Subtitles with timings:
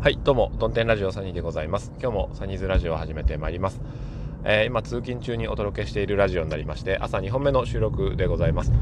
[0.00, 1.90] はい、どうも、ドンテンラジオサニーでございます。
[2.00, 3.80] 今日もサニーズラジオを始めてまいります。
[4.44, 8.72] えー、今、通勤中にお届けしているラジオになりまして、朝2本目の収録でございます。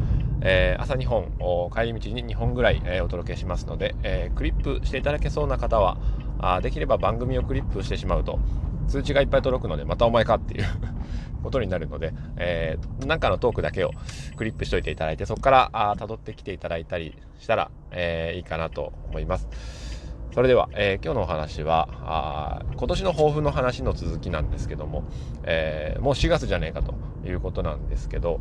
[0.42, 1.32] えー、朝2本、
[1.74, 5.96] 帰り道に2本ぐらい、えー、お届けしますので、えクリップしていただけそうな方は、
[6.38, 8.38] あできれば番組をクリップしてしまうと、
[8.86, 10.64] 通知がいっぱい届くので、またお前かっていう
[11.42, 13.92] ことになるので、えー、なんかのトークだけを
[14.36, 19.95] クリップしといていただいて、そこからあ辿ってきていただいたりしたら、え、いいかなと思います。
[20.36, 25.04] それでは、えー、今日のお話はあ今年の抱負の話の続きなんですけども、
[25.44, 26.94] えー、もう4月じゃねえかと
[27.26, 28.40] いうことなんですけど、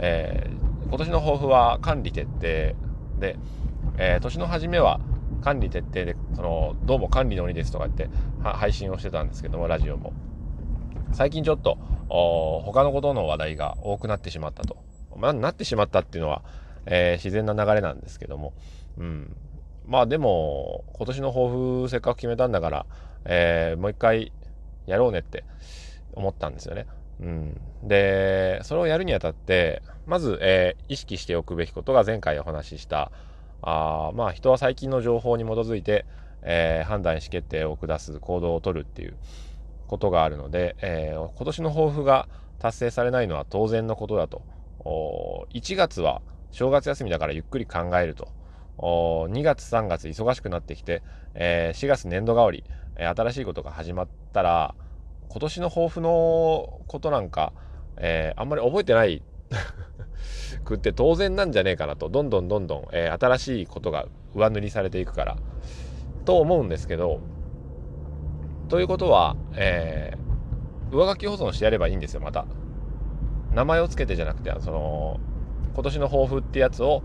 [0.00, 3.38] えー、今年の抱負は管理徹底で、
[3.96, 4.98] え年の初めは
[5.40, 8.10] 管理徹底でそのどうも管理の鬼ですとか言って
[8.42, 10.14] 配信をしてたんですけどもラジオも。
[11.12, 11.78] 最近ちょっと
[12.08, 14.78] 他のことの話題が多くなってしまったと、
[15.16, 16.42] まあ、なってしまったっていうのは、
[16.86, 18.52] え自然な流れなんですけども、
[18.98, 19.36] うん、
[19.86, 21.48] まあでも、今年の抱
[21.82, 22.86] 負せっかく決めたんだから、
[23.24, 24.32] えー、もう一回
[24.86, 25.44] やろうねって
[26.12, 26.86] 思ったんですよね。
[27.20, 27.60] うん。
[27.82, 33.12] で、それをやるにあたって、まず、えー、意識しておくべきことが前回お話しした、
[33.62, 36.04] あまあ人は最近の情報に基づいて、
[36.42, 39.16] えー、判断意思決定を下す行動をとるっていう
[39.86, 44.42] ことがあるので、えー、今年の抱負が達成されないのは当然のことだと。
[44.84, 48.28] 1月は正月休みだからゆっくり考えると。
[48.78, 51.02] 2月3月忙しくなってきて、
[51.34, 52.64] えー、4月年度替わり、
[52.96, 54.74] えー、新しいことが始まったら
[55.28, 57.52] 今年の抱負のことなんか、
[57.96, 59.22] えー、あんまり覚えてない
[60.64, 62.08] くって当然なんじゃねえかなと。
[62.08, 65.36] どんどんどんどん、えー、新しいことが上塗りされていくから
[66.24, 67.20] と思うんですけど
[68.68, 72.46] ということは、えー、上書き保存してやればいいんですよまた。
[73.52, 75.20] 名前を付けてじゃなくてその
[75.74, 77.02] 今年の抱負ってやつを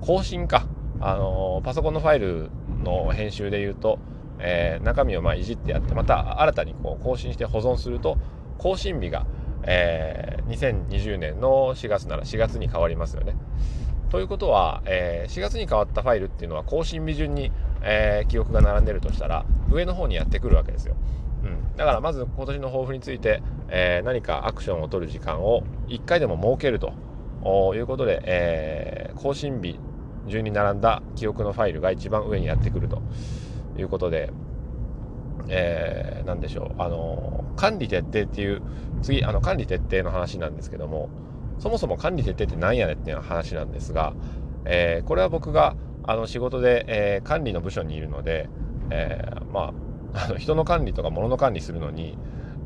[0.00, 0.66] 更新か。
[1.00, 2.50] あのパソコンのファイル
[2.82, 3.98] の編集で言うと、
[4.38, 8.18] えー、中身をまあいじってやってまた新たにこう更新して保存すると
[8.58, 9.26] 更新日が、
[9.62, 13.36] えー、2020年の4月なら4月に変わりますよね。
[14.10, 17.52] ということは、えー、4月に変わったファイルっていうのは更新日順に、
[17.82, 20.96] えー、記憶が並んでるとしたら上の方にやってくるわけですよ。
[21.44, 26.92] うん、だからまず今年の抱負について、えー、何かアクションを取る時間を1回でも設けると
[27.74, 29.78] いうことで、えー、更新日
[30.28, 33.02] 順に並んだ記憶のファイルが一番上にやってくると
[33.78, 34.30] いうことで、
[35.48, 38.62] えー、何でしょう、あの、管理徹底っていう、
[39.02, 41.08] 次、あの、管理徹底の話なんですけども、
[41.58, 44.14] そもそも管理徹底って何やねっていう話なんですが、
[44.64, 48.48] えー、これは僕が、あの、仕事で、えー、管理の部署にいるので、
[48.90, 49.72] えー、ま
[50.14, 52.16] あ、あの人の管理とか物の管理するのに、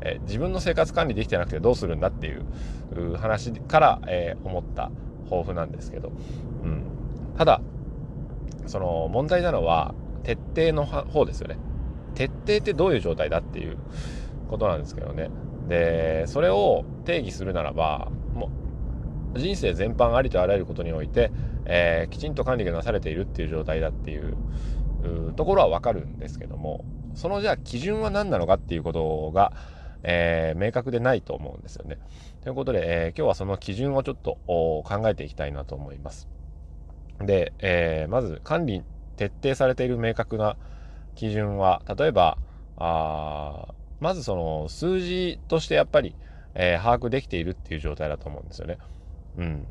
[0.01, 4.91] え自分の生活管理できてなくてどうするんだっていう話から、え思った
[5.25, 6.11] 抱負なんですけど、
[6.63, 6.83] うん。
[7.37, 7.61] ただ、
[8.67, 11.57] その問題なのは、徹底の方ですよね。
[12.15, 13.77] 徹底ってどういう状態だっていう
[14.49, 15.29] ことなんですけどね。
[15.67, 18.49] で、それを定義するならば、も
[19.35, 21.31] う、人生全般ありとあらゆることにおいて、
[21.65, 24.35] えー、きちんと管理がなされているっていう状態だっていう
[25.35, 29.53] ところはわかるんですけども、そのじゃあ基準は何なのかっていうことが、
[30.03, 31.99] えー、明確でないと思うんですよね。
[32.41, 36.27] ということで、えー、今日はその基準をちょっと考えていきたいなと思います。
[37.25, 38.83] で、えー、まず管理
[39.15, 40.57] 徹底されている明確な
[41.15, 42.37] 基準は、例えば、
[42.77, 43.67] あ
[43.99, 46.15] まずその数字としてやっぱり、
[46.55, 48.77] えー、把握できているっていう状態だと思うんですよね。
[49.37, 49.67] うん。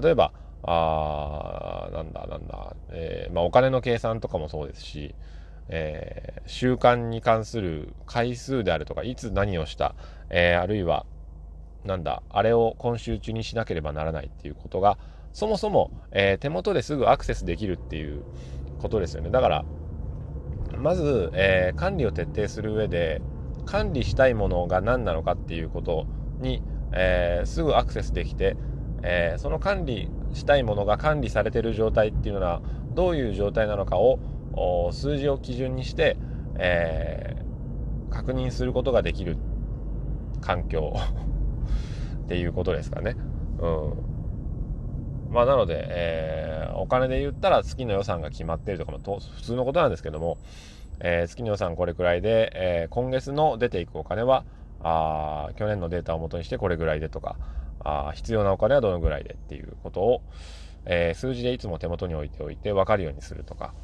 [0.00, 5.14] 例えば、あなんだなんだ、えー、まあ、お金の計算とかもそうですし、
[5.68, 9.94] えー、習慣に関する回数であるとか、いつ何をした、
[10.30, 11.06] え、あるいは、
[11.84, 14.98] なんだ、あれを今週中にしなければならないっていうことが、
[15.36, 18.22] そもそも、えー、手元ですぐアクセスできるっていう
[18.78, 19.28] ことですよね。
[19.28, 19.64] だから、
[20.78, 23.20] まず、えー、管理を徹底する上で、
[23.66, 26.06] 管理したいものが何なのかっていうこと
[26.40, 28.56] に、えー、すぐアクセスできて、
[29.02, 32.62] えー、その管理したいものが管理されてる状態っていうのは
[32.94, 34.18] どういう状態なのかを
[34.90, 36.16] 数字を基準にして、
[36.58, 39.36] えー、確認することができる
[40.40, 40.94] 環境
[42.24, 43.16] っていうことですかね。
[43.60, 44.15] うん
[45.36, 50.38] まあ、なので、えー、お金で言ったら月の予算が決まってるとかもと普通のことなんですけども、
[51.00, 54.44] えー、月の予算これくらいで、えー、今月の出ていくお金は
[54.82, 57.36] あ去年のデータをもとにしてこれぐらいでとか
[57.80, 60.22] あ必要なお金はどのぐらいでっていうことを、
[60.86, 63.74] え数字でいつも手元に置いておいて分かるようにするとか、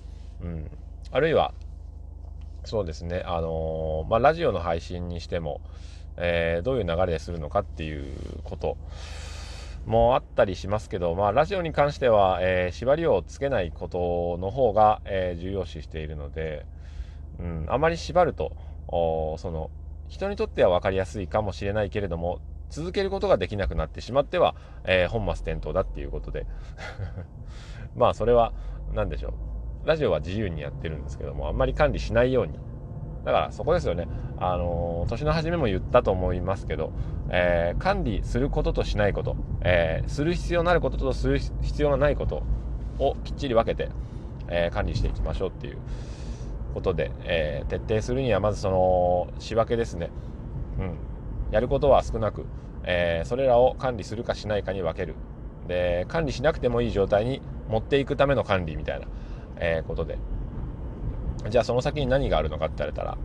[0.43, 0.71] うん、
[1.11, 1.53] あるいは
[2.65, 5.61] そうですね、あのまあ、ラジオの配信にしても、
[6.17, 8.07] えどういう流れでするのかっていう
[8.43, 8.79] こと、
[9.87, 16.67] もあったりしますけど、まあ、ラジオに関しては、えー、縛りをつけないことの方が、えー、重要視しているので、
[17.41, 18.53] うん、あまり縛ると
[18.89, 19.71] その
[20.09, 22.41] 人にとっては分かりやすいかもしれないけれども
[22.71, 26.47] 続けることができなくなってしまっては、えー、本末転倒だっていうことで。
[27.97, 28.55] まあそれは
[28.95, 29.87] 何でしょう。
[29.87, 32.59] ラジオは自由にやってるんですけどもあんまり管理しないように
[33.25, 34.09] だからそこですよね。
[34.39, 36.93] あのー、年の初めも言ったと思いますけど、
[37.31, 42.43] えー、管理することとしないこと、えする必要のあることとする必要がないこと
[42.99, 43.91] をきっちり分けて、
[44.49, 45.79] え管理していきましょうっていう
[46.75, 50.11] ことで、え、徹底するにはまずその仕分けですね、
[50.79, 50.97] うん、
[51.53, 52.47] やることは少なく、
[52.85, 55.15] え、それらを管理するかしないかに分ける。
[55.69, 59.07] で管理しなくてもいい状態に持っていくための管理みたいな、
[59.57, 60.19] え、ことで。
[61.49, 63.19] じゃあその先に何があるのかって言われたら、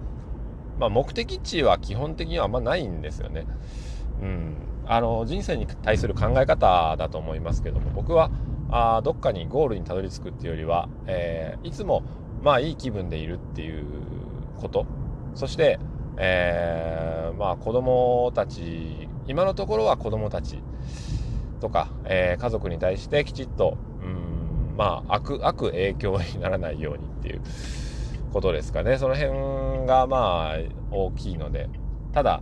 [0.80, 3.46] まあ、目的地は基本的にはあんまないんですよね。
[4.22, 4.56] うん、
[4.86, 8.32] あの人生に対する考え方だと思いますけども僕は
[8.70, 12.04] あどっかにゴールにたどり着くっていうよりは、えー、いつも
[12.44, 13.86] まあいい気分でいるっていう
[14.58, 14.86] こと。
[15.36, 15.80] そして、
[16.18, 20.60] えー、まあ子供たち今のところは子供たち
[21.60, 27.42] とか、えー、家族に対してきちっとうんまあ悪悪影響にならないようにっていう。
[28.32, 28.98] ことですかね。
[28.98, 30.58] その辺がまあ
[30.92, 31.70] 大きいので。
[32.14, 32.42] ただ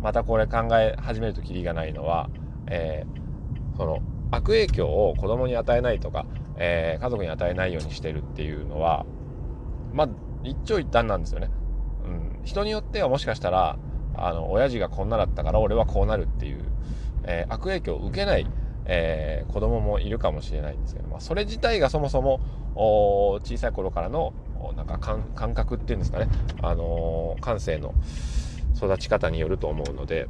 [0.00, 2.30] またこれ考え始めるときりがないのは、
[2.68, 3.98] えー、その
[4.30, 6.24] 悪影響を子供に与えないとか、
[6.56, 9.06] えー、家族に与えないようにしてるっていうのは
[9.92, 10.08] まあ
[10.44, 11.50] 一長一短なんですよね。
[12.04, 13.76] うん、人によってはもしかしたら
[14.14, 16.64] あの親父がこんなだったから俺はこうなるっていう、
[17.24, 18.46] えー、悪影響を受けない、
[18.86, 22.40] えー、子供もいるかもしれないんですけど、まあ、それ自体がそもそも
[22.76, 24.32] 小さい頃からの
[24.76, 26.28] なんか感覚っていうんですかね、
[26.62, 27.94] あのー、感性の
[28.76, 30.28] 育ち方によると思うので、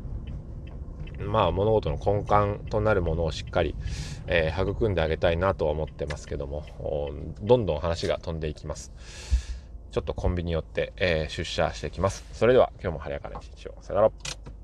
[1.18, 3.74] まあ物事の根幹となるものをしっかり、
[4.26, 6.64] えー、育んであげたいなとは思ってますけども
[7.42, 8.92] どんどん話が飛んでいきます。
[9.90, 12.24] ちょっとコンビニ寄って、えー、出社してきます。
[12.32, 13.74] それでは今日も晴れやかな一日を。
[13.80, 14.57] さよなら。